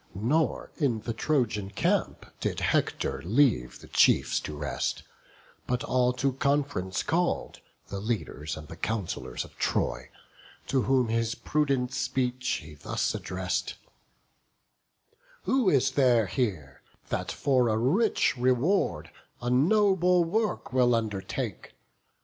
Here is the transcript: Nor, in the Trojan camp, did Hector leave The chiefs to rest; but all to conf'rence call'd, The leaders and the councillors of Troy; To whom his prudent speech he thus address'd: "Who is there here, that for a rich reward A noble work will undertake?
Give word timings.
Nor, 0.15 0.71
in 0.77 1.01
the 1.01 1.13
Trojan 1.13 1.69
camp, 1.69 2.25
did 2.39 2.59
Hector 2.59 3.21
leave 3.21 3.81
The 3.81 3.87
chiefs 3.87 4.39
to 4.39 4.57
rest; 4.57 5.03
but 5.67 5.83
all 5.83 6.11
to 6.13 6.33
conf'rence 6.33 7.03
call'd, 7.05 7.59
The 7.89 7.99
leaders 7.99 8.57
and 8.57 8.67
the 8.67 8.75
councillors 8.77 9.45
of 9.45 9.55
Troy; 9.59 10.09
To 10.69 10.81
whom 10.81 11.09
his 11.09 11.35
prudent 11.35 11.93
speech 11.93 12.61
he 12.63 12.73
thus 12.73 13.13
address'd: 13.13 13.75
"Who 15.43 15.69
is 15.69 15.91
there 15.91 16.25
here, 16.25 16.81
that 17.09 17.31
for 17.31 17.69
a 17.69 17.77
rich 17.77 18.35
reward 18.37 19.11
A 19.39 19.51
noble 19.51 20.23
work 20.23 20.73
will 20.73 20.95
undertake? 20.95 21.73